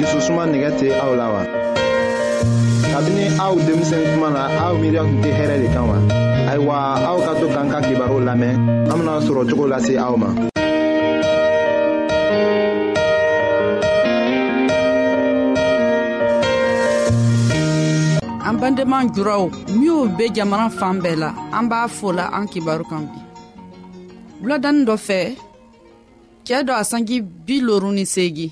[0.00, 1.42] jususuma nɛgɛ tɛ aw la wa.
[2.92, 5.96] kabini aw denmisɛn kuma na aw miiriya tun tɛ hɛrɛ de kan wa.
[6.50, 6.74] ayiwa
[7.10, 8.54] aw ka to k'an ka kibaru lamɛn
[8.90, 10.28] an bena sɔrɔ cogo lase aw ma.
[18.48, 19.42] an bandenma juraw
[19.78, 23.20] minw be jamana fan bɛɛ la an b'a fola an kibaru kan bi
[24.42, 25.18] wuladanin dɔ fɛ
[26.46, 28.48] cɛɛ dɔ a sanji bi loru ni seegi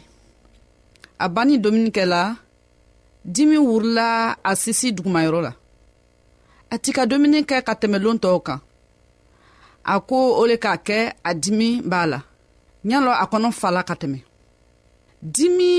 [1.18, 2.20] a banni dumunikɛla
[3.34, 4.06] dimi wurila
[4.44, 5.52] a sisi dugumayɔrɔ la
[6.72, 8.60] a ti ka dumuni kɛ ka tɛmɛ loon tɔɔw kan
[9.92, 12.18] a ko o le k'a kɛ a dimi b'a la
[12.88, 14.18] ɲalɔ a kɔnɔ fala ka tɛmɛ
[15.34, 15.72] dimi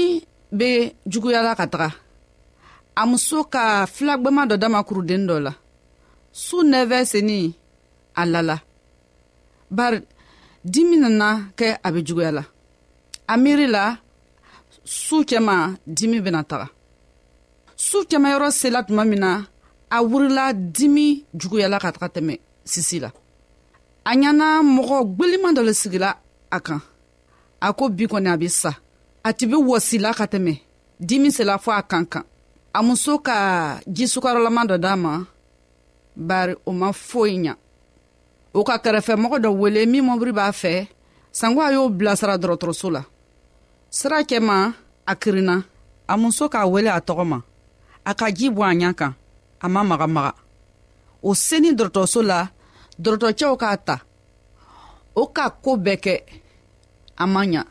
[0.57, 0.69] be
[1.11, 1.89] juguyala ka taga
[3.01, 5.53] a muso ka filagwɛma dɔ dama kuruden dɔ la
[6.31, 7.55] su nɛfɛ seni
[8.15, 8.57] a lala
[9.69, 9.99] bari
[10.65, 12.43] dimi nana kɛ a be juguya la
[13.29, 13.83] a miiri la
[14.83, 15.55] su cɛma
[15.95, 16.67] dimi bena taga
[17.87, 19.31] su cɛmayɔrɔ sela tuma min na
[19.89, 21.07] a wurila dimi
[21.39, 22.33] juguyala ka taga tɛmɛ
[22.71, 23.09] sisi la
[24.05, 26.09] a ɲana mɔgɔ gweliman dɔ le sigila
[26.55, 26.81] a kan
[27.65, 28.71] a ko bi kɔni a be sa
[29.27, 30.53] a ti be wɔsila ka tɛmɛ
[31.07, 32.23] dimi sela fɔ a kan kan
[32.73, 33.37] a muso ka
[33.95, 35.25] jisukarɔlama dɔ d'a ma
[36.15, 37.53] bari o ma foyi ɲa
[38.53, 40.87] o ka kɛrɛfɛmɔgɔ dɔ wele min mɔbiri b'a fɛ
[41.31, 43.03] sanko a y'o bilasira dɔrɔtɔrɔso la
[43.97, 44.57] sira kɛma
[45.11, 45.55] a kirinna
[46.11, 47.37] a muso k'a wele a tɔgɔ ma
[48.09, 49.13] a ka ji bɔ a ɲa kan
[49.65, 50.31] a ma magamaga
[51.29, 52.39] o seni dɔrɔtɔso la
[53.03, 53.95] dɔrɔtɔcɛw k'a ta
[55.21, 56.13] o k'a koo bɛɛ kɛ
[57.21, 57.61] a ma ɲa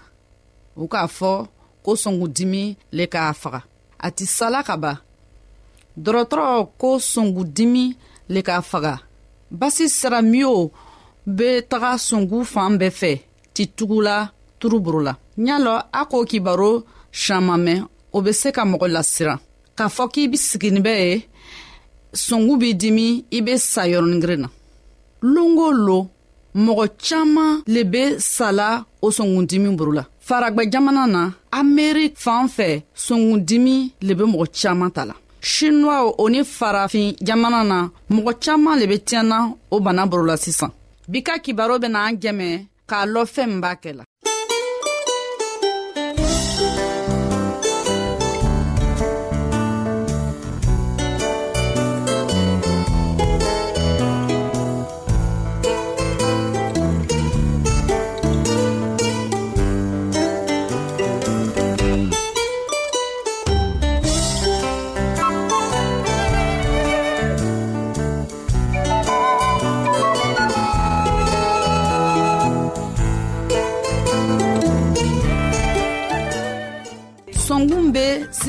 [0.83, 1.31] o k'a fɔ
[1.85, 2.63] ko sɔngudimi
[2.97, 3.61] le k'a faga
[4.07, 4.97] a ti sala ka ban
[6.05, 6.47] dɔrɔtɔrɔ
[6.81, 7.85] ko sɔngudimi
[8.35, 8.95] le k'a faga
[9.61, 10.71] basi sira min
[11.37, 13.13] be taga sungu fan bɛɛ fɛ
[13.55, 14.17] ti tugula
[14.61, 15.13] turuburula
[15.47, 16.73] y'a lɔ a k'o kibaro
[17.21, 17.79] siɲama mɛn
[18.13, 19.39] o be se ka mɔgɔ lasiran
[19.77, 21.15] k'a fɔ k'i be siginibɛ ye
[22.27, 24.49] sɔngu b'i dimi i be sa yɔrɔningirin na
[25.35, 25.99] longo lo
[26.65, 28.03] mɔgɔ caaman le be
[28.37, 28.69] sala
[29.05, 31.23] o sɔngundimi buru la faragwɛ jamana na
[31.59, 32.69] amerik fan fɛ
[33.07, 37.79] sɔngundimi le be mɔgɔ caaman ta la shinuwaw o ni farafin jamana na
[38.15, 39.39] mɔgɔ caaman le be tiɲɛna
[39.71, 40.71] o bana buru la sisan
[41.11, 42.49] bi ka kibaro bena an jɛmɛ
[42.89, 44.05] k'a lɔn fɛɛn min b'a kɛ la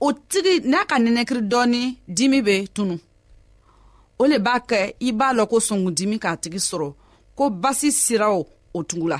[0.00, 1.82] o tigi n'a ka nɛnɛkiri dɔɔni
[2.16, 2.94] dimi bɛ tunu
[4.20, 6.88] o le b'a kɛ i b'a lɔn ko sɔngundimi k'a tigi sɔrɔ
[7.36, 9.18] ko basi sira o o tugula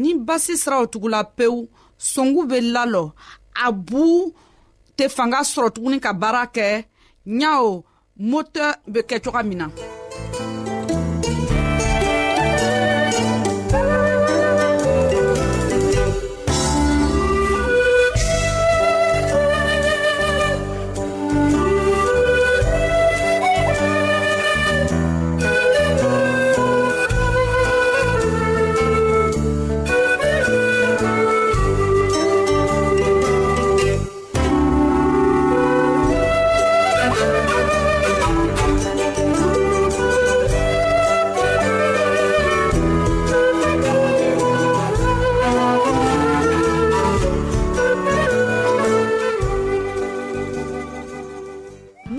[0.00, 1.68] ni basi sira o tugula pewu
[2.12, 3.12] sɔngu bɛ lalɔ
[3.64, 4.04] a bu
[4.96, 6.68] tɛ fanga sɔrɔ tuguni ka baara kɛ
[7.40, 7.84] ɲa o
[8.30, 9.68] motɛr bɛ kɛ coga min na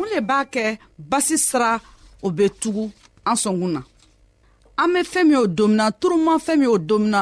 [0.10, 0.66] mun le b'a kɛ
[1.12, 1.72] basi sira
[2.26, 2.84] o be tugu
[3.30, 3.82] an sɔngun na
[4.82, 7.22] an be fɛɛn min o domina turuma fɛɛn min o domina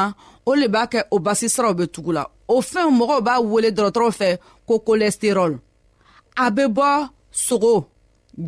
[0.49, 2.23] o le b'a kɛ o basi siraw be tugu la
[2.53, 4.29] o fɛnw mɔgɔw b'a wele dɔrɔtɔrɔw fɛ
[4.67, 5.57] ko kolɛsterɔl
[6.43, 7.85] a be bɔ sogo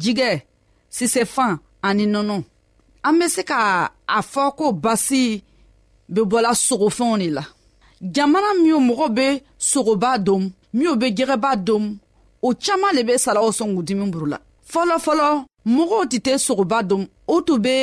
[0.02, 0.42] jigɛ
[0.98, 2.44] sisɛfan ani nɔnɔ
[3.08, 5.42] an be se ka a fɔ ko basi
[6.14, 7.44] be bɔla sogofɛnw de la
[8.02, 12.00] jamana minw mɔgɔw be sogoba dom minw be jɛgɛba dom
[12.42, 14.38] o caaman le be salaw sɔn k'u burula
[14.72, 15.28] fɔlɔfɔlɔ
[15.76, 17.76] mɔgɔw tɛ tɛ sogoba dɔn o tun be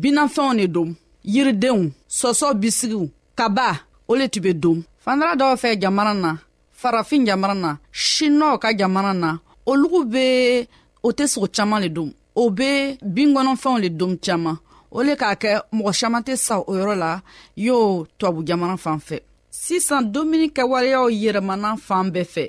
[0.00, 0.88] binafɛnw ne dɔn
[1.34, 1.80] yiridenw
[2.18, 3.04] sɔsɔ bisigiw
[3.38, 3.68] kaba
[4.06, 6.30] o le tun be dɔn fandara dɔw fɛ jamana na
[6.80, 10.24] farafin jamana na shinɔw ka jamana na olugu be
[11.02, 12.08] o tɛ sogo caaman le dɔn
[12.40, 12.70] o be
[13.16, 14.56] binkɔnɔfɛnw le dɔn caaman
[14.90, 17.20] o le k'a kɛ mɔgɔ saman tɛ sa o yɔrɔ la
[17.56, 22.48] y'o tubabu jamana fan fɛ sisan dumuni kɛwaleyaw yɛrɛmana fan bɛɛ fɛ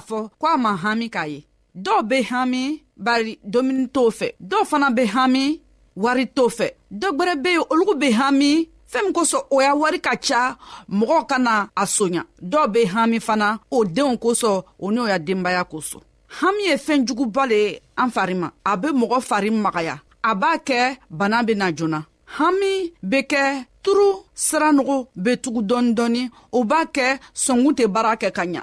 [0.00, 1.38] k'a fɔ ko a ma hami k'a ye
[1.84, 2.64] dɔw be hami
[2.96, 5.46] bari domuni t'o fɛ dɔw fana be hami
[6.04, 6.68] wari t'o fɛ
[7.00, 8.52] dɔ gwɛrɛ be yen olugu be hami
[8.92, 10.56] fɛɛn min kosɔn o y'a wari ka ca
[10.90, 15.18] mɔgɔw ka na a soɲa dɔw be hami fana o deenw kosɔn o n'o y'a
[15.18, 16.00] denbaya kosɔn
[16.40, 20.34] hami ye fɛɛn juguba le ye an fari ma a be mɔgɔ fari magaya a
[20.36, 22.04] b'a kɛ bana be na joona
[22.38, 23.42] hami be kɛ
[23.84, 28.62] turu siranogo be tugu dɔɔni dɔɔni o b'a kɛ sɔngu tɛ baara kɛ ka ɲa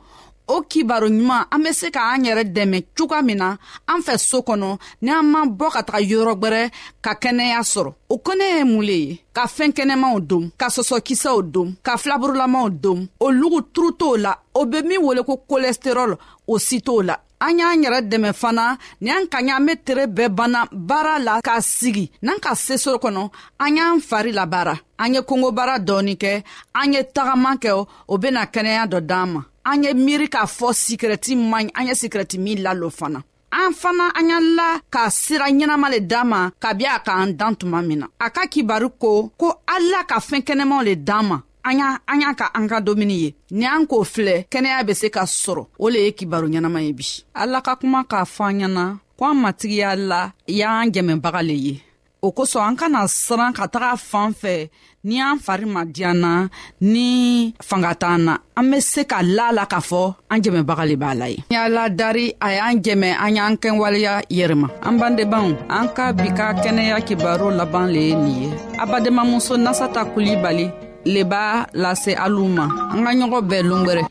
[0.53, 3.49] o kibaro ɲuman an be se k'an yɛrɛ dɛmɛ cogoya min na
[3.91, 4.69] an fɛ soo kɔnɔ
[5.03, 6.63] ni an man bɔ ka taga yɔrɔgwɛrɛ
[7.05, 11.37] ka kɛnɛya sɔrɔ o kɔnɛ ye mun le ye ka fɛɛn kɛnɛmaw dom ka sɔsɔkisɛw
[11.53, 16.17] dom ka filaburulamaw dom o lugu turu t'o la o be min wele ko kolesterɔl
[16.47, 19.73] o si t'o la an y'an yɛrɛ dɛmɛ fana ni an ka ɲa an be
[19.85, 23.29] tere bɛɛ banna baara la k'a sigi n'an ka sesoro kɔnɔ
[23.59, 26.43] an y'an fari labaara an ye kongobaara dɔɔni kɛ
[26.75, 30.67] an ye tagaman kɛ o bena kɛnɛya dɔ d'an ma an ye miiri ka fɔ
[30.71, 33.19] fọ sikeriti mmanya anya sikeriti min lalọ fana
[33.51, 37.29] an fana an ya la ka sira ɲɛnama le d'an ma ka bi a k'an
[37.39, 41.23] dan tuma min na a ka kibaru ko ko ala ka fɛɛn kɛnɛmaw le d'an
[41.29, 41.37] ma
[41.67, 44.93] an y'a an y'a ka an ka domuni ye ni an k'o filɛ kɛnɛya be
[44.93, 47.05] se ka sɔrɔ o le ye kibaru ɲɛnama ye bi
[47.41, 48.85] ala ka kuma k'a fɔ an ɲɛna
[49.19, 51.81] ko an matigiya la y'an dɛmɛbaga le ye
[52.25, 54.53] o kosɔn an kana siran ka taga fan fɛ
[55.07, 56.31] ni an fari ma diyan na
[56.93, 57.05] ni
[57.69, 60.01] fanga t'an na an be se ka la la k'a fɔ
[60.31, 64.67] an jɛmɛbaga le b'a la ye y'a ladari a y'an jɛmɛ an y'an kɛwaleya yɛrɛma
[64.87, 68.49] an bandebanw an ka bi ka kɛnɛya kibaro laban le ye nin ye
[68.83, 70.65] abadenmamuso nasata kulibali
[71.13, 71.43] le b'a
[71.83, 74.03] lase alu ma an ka ɲɔgɔn bɛɛ longwɛrɛ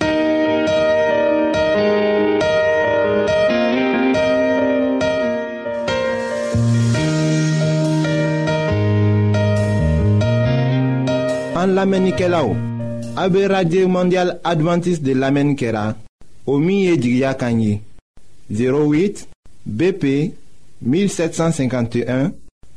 [11.70, 12.56] an lamenike la ou
[13.16, 15.94] abe radye mondial adventis de lamen kera
[16.46, 17.80] o miye jigya kanyi
[18.50, 19.26] 08
[19.64, 20.04] BP
[20.82, 22.30] 1751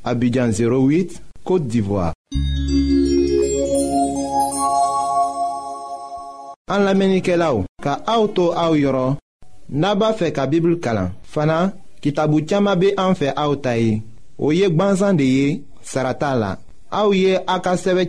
[0.03, 2.11] abidjan 08 kote divwa
[6.67, 9.07] an lamenike la ou ka auto a ou yoro
[9.69, 11.71] naba fe ka bibul kalan fana
[12.01, 14.01] ki tabu tiyama be an fe a ou tayi
[14.37, 16.53] ou yek banzan de ye sarata la
[16.93, 17.29] Aouye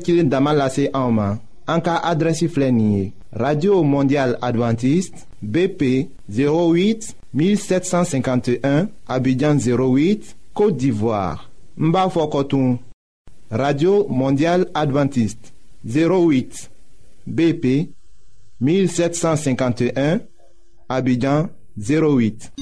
[0.06, 1.38] ye damalase en
[3.32, 11.48] radio mondial Adventiste, bp 08 1751 abidjan 08 côte d'ivoire
[11.80, 11.92] n
[13.50, 15.52] radio mondial adventiste
[15.86, 16.70] 08
[17.26, 17.90] bp
[18.60, 20.20] 1751
[20.90, 21.48] abidjan
[21.78, 22.52] 08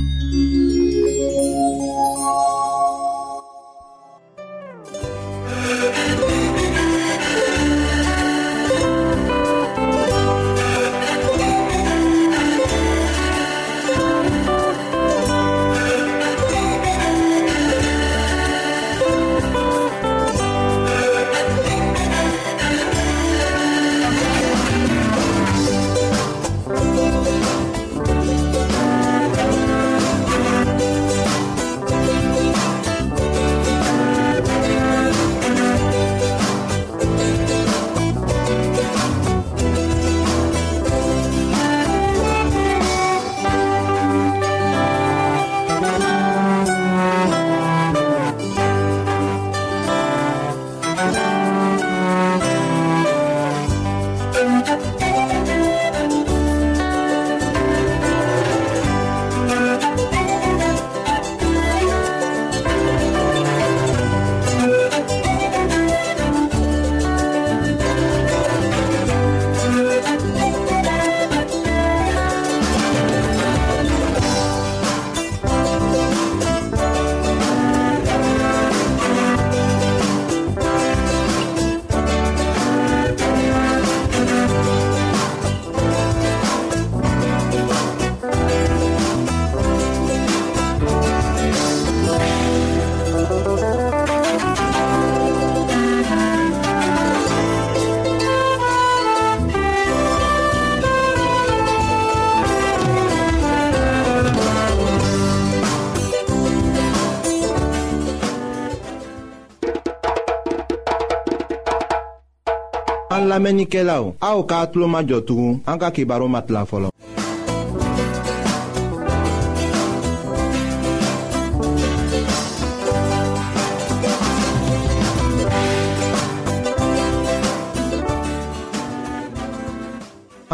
[113.32, 116.88] lamɛnnikɛla o aw k'a tulo majɔ tugun an ka kibaru ma tila fɔlɔ.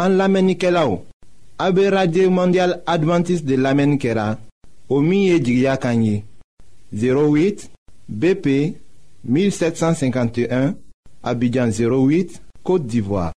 [0.03, 0.95] an lamɛnnikɛla o
[1.65, 4.25] a be radio mondial adventiste de lamɛnni kɛra
[4.93, 6.15] o min ye jigiya kan ye
[6.93, 7.67] 08
[8.19, 8.45] bp
[9.27, 10.75] 1751
[11.29, 13.33] abidjan 08 Kote d'Ivoire.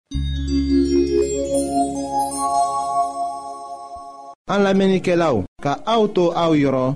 [4.50, 6.96] An la menike la ou, ka aoutou aou yoron,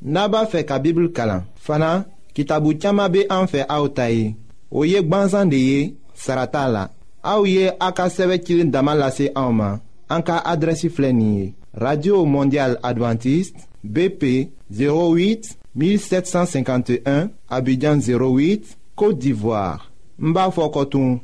[0.00, 1.42] naba fe ka bibl kalan.
[1.58, 4.34] Fana, kitabou tiyama be an fe aoutayi.
[4.70, 6.84] Ou yek banzan de ye, sarata la.
[7.26, 11.54] Aou ye akaseve kilin damalase aouman, an ka adresi flenye.
[11.74, 14.22] Radio Mondial Adventist, BP
[14.70, 19.90] 08-1751, Abidjan 08, Kote d'Ivoire.
[20.22, 21.18] Mba fokotoun,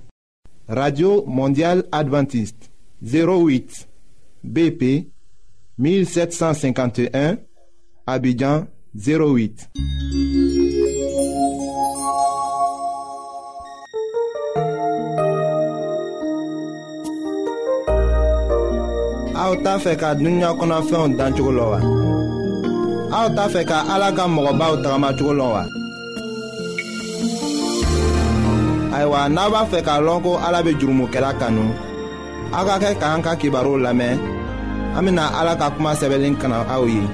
[0.71, 2.69] Radio Mondiale Adventiste
[3.03, 3.89] 08
[4.45, 5.09] BP
[5.79, 7.39] 1751
[8.07, 9.71] Abidjan 08
[19.39, 21.79] aw t'a fɛ ka dunuya kɔnɔfɛnw dan cogo la wa
[23.21, 25.63] aw t'a fɛ ka ala ka mɔgɔbaw tagamacogo la wa
[28.99, 31.71] Awa naba feka longko ala bejur mou ke lakano
[32.51, 34.19] Awa ke ka hanga ki barou lame
[34.99, 37.07] Amina ala ka puma sebelin kana wawye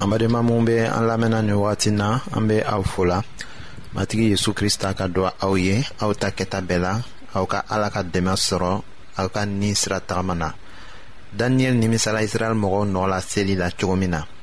[0.00, 3.20] Amade mamou mbe ala mena ni wati na Ambe aw fula
[3.92, 6.96] Matigi Yesu Krista ka dwa wawye Awa ta ketabela
[7.36, 8.80] Awa ka ala ka demasro
[9.20, 10.56] Awa ka ni isra tarmana
[11.28, 14.37] Daniel nimi sala Israel mwou no la seli la choumina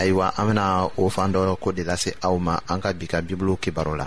[0.00, 0.64] ayiwa an bena
[1.02, 4.06] o fan dɔ ko de lase aw ma an ka bi ka bibulu kibaro la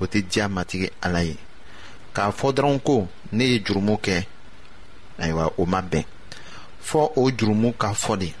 [0.00, 1.36] wote diya matike alaye.
[2.12, 4.22] Ka fwo dronkou, neye jirumu ke,
[5.18, 6.04] a ywa oma ben.
[6.82, 8.32] Fwo ou jirumu ka fwo de,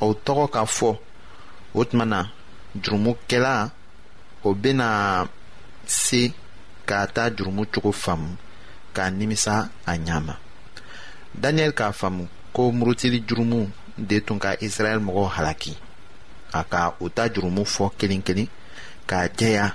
[0.00, 0.96] ou toko ka fwo,
[1.74, 2.28] wote mana,
[2.76, 3.70] jirumu ke la,
[4.44, 5.26] ou ben a
[5.86, 6.30] si,
[6.86, 8.36] ka ata jirumu chukou famu,
[8.94, 10.38] ka nimisa a nyama.
[11.34, 13.66] Daniel ka famu, ko mwotili jirumu,
[13.98, 15.76] de ton ka Israel mwoko halaki.
[16.54, 18.48] A ka ou ta jirumu fwo keling keling,
[19.06, 19.74] ka jaya,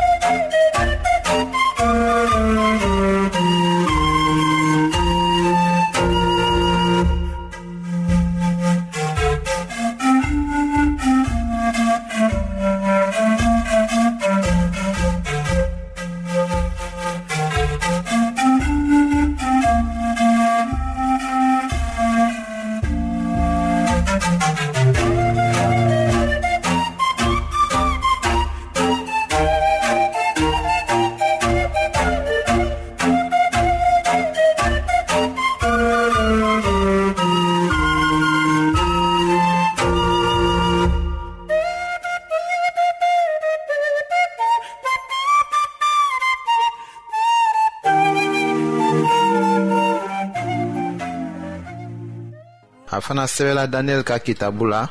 [53.01, 54.81] a fana sɛbɛla daniyɛli ka kitabu la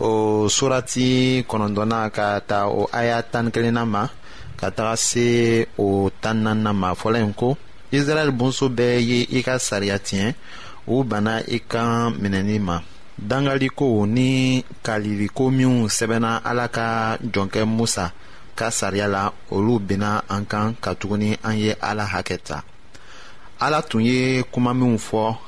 [0.00, 4.02] o surati kɔnɔntɔnna ka ta o aya tani kelenna ma
[4.60, 7.56] ka taga se o tan naaninan ma fɔlɔ yen ko
[7.96, 10.28] israɛl bonso bɛɛ ye i ka sariya tiɲɛ
[10.88, 12.76] u banna i kan minɛli ma
[13.18, 18.12] dangaliko ni kaliliko minw sɛbɛnna ala ka jɔnkɛ musa
[18.58, 19.22] ka sariya la
[19.54, 22.58] olu benna an kan katuguni an ye ala hakɛ ta
[23.64, 25.47] ala tun ye kuma minw fɔ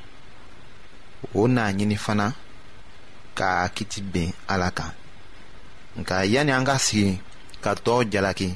[1.33, 2.25] o n'a ɲini fana
[3.37, 4.91] k'a kiti ben ala kan
[5.99, 7.11] nka yanni an ka sigi
[7.63, 8.49] ka tɔɔw jalaki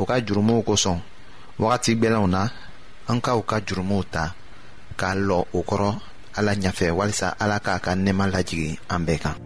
[0.00, 0.98] u ka jurumuw kosɔn
[1.60, 2.42] wagati gwɛlɛnw na
[3.10, 4.24] an ka u ka jurumuw ta
[4.98, 5.90] k'a lɔ o kɔrɔ
[6.38, 9.36] ala ɲafɛ walisa ala k'a ka nɛɛma lajigi an bɛɛ kan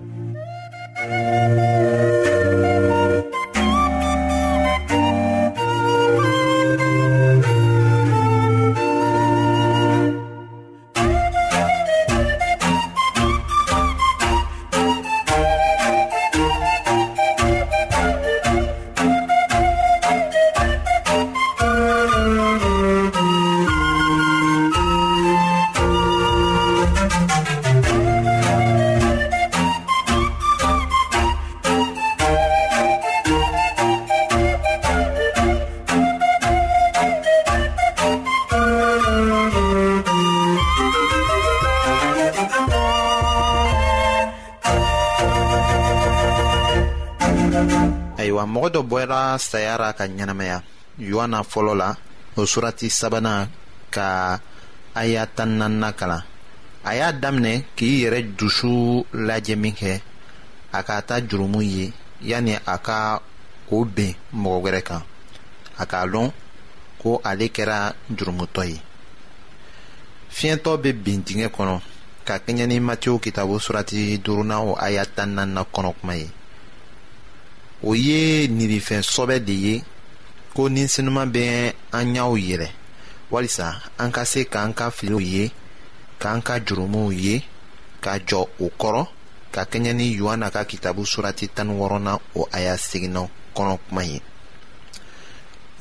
[49.33, 50.59] ala sayara ka ɲɛnamaya
[51.11, 51.89] yohana fɔlɔ la
[52.37, 53.49] o surati sabanan
[53.95, 54.39] ka
[54.95, 55.59] aya tan
[55.99, 56.23] kalan
[56.85, 60.01] a y'a daminɛ k'i yɛrɛ dusu lajɛ min kɛ
[60.73, 63.21] a k'a ta jurumu ye yanni a ka
[63.71, 65.03] o ben mɔgɔ wɛrɛ kan
[65.79, 66.31] a k'a lɔn
[67.03, 68.79] ko ale kɛra jurumutɔ ye
[70.37, 71.81] fiɲɛtɔ bɛ bin dingɛ kɔnɔ
[72.27, 76.29] ka kɛɲɛ ni matiyo kitabu surati duurunan o aya tan kɔnɔ kuma ye
[77.83, 79.85] o ye nirifɛn sɔbɛ de ye
[80.55, 82.69] ko ninsinuman bɛ an ɲɛw yɛlɛ
[83.31, 85.51] walisa an ka se k'an ka filiw ye
[86.21, 87.43] k'an ka jurumuw ye
[88.05, 89.07] ka jɔ o kɔrɔ
[89.53, 94.03] ka kɛɲɛ ni yohana ka kitabu surati tani wɔɔrɔnan o a y'a seginna kɔnɔ kuma
[94.05, 94.21] ye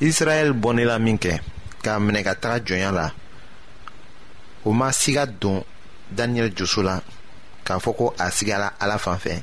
[0.00, 1.38] israɛl bɔnnela min kɛ
[1.82, 3.12] k'a minɛ ka taga jɔnya la
[4.64, 5.62] o ma siga don
[6.14, 6.98] daniyɛli joso la
[7.64, 9.42] k'a fɔ ko a sigala ala fan fɛ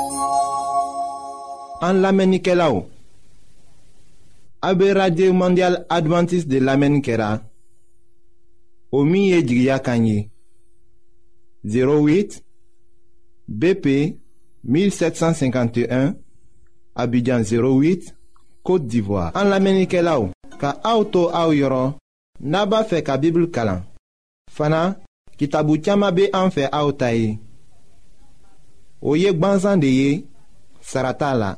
[1.81, 2.83] An lamenike la ou?
[4.61, 7.41] A be radio mondial Adventist de lamenikera.
[8.91, 10.29] O miye jigya kanyi.
[11.65, 12.43] 08
[13.47, 13.85] BP
[14.63, 16.13] 1751
[16.95, 18.13] Abidjan 08
[18.63, 19.31] Kote Divoa.
[19.33, 20.29] An lamenike la ou?
[20.61, 21.95] Ka a ou tou a ou yoron,
[22.39, 23.81] naba fe ka bibl kalan.
[24.53, 24.99] Fana,
[25.35, 27.39] ki tabou tiyama be an fe a ou tayi.
[29.01, 30.11] O yek banzan de ye,
[30.85, 31.55] sarata la.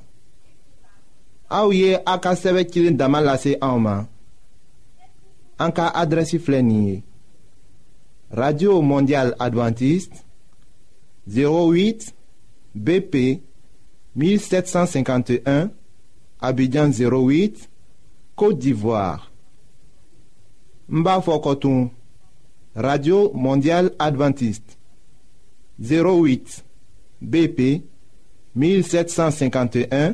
[1.54, 4.06] aouye ye a ka sɛbɛ cilen ma
[8.42, 10.16] radio mondial adventiste
[11.28, 12.16] 08
[12.74, 13.14] bp
[14.16, 15.70] 1751
[16.42, 17.70] abidjan 08
[18.36, 19.32] côte d'ivoire
[20.90, 21.04] n
[22.76, 24.78] radio mondial adventiste
[25.80, 26.66] 08
[27.22, 27.84] bp
[28.56, 30.14] 1751